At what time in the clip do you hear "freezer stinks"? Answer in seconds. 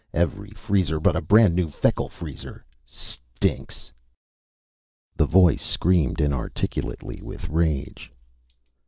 2.09-3.91